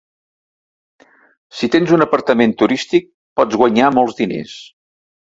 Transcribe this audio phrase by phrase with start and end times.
[1.57, 3.05] Si tens un apartament turístic,
[3.41, 4.57] pots guanyar molts diners.